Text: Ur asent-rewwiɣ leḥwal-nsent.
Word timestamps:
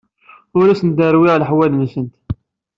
Ur 0.57 0.65
asent-rewwiɣ 0.69 1.35
leḥwal-nsent. 1.37 2.13